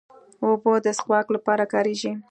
اوبه 0.43 0.71
د 0.83 0.87
څښاک 0.97 1.27
لپاره 1.35 1.63
کارېږي. 1.73 2.11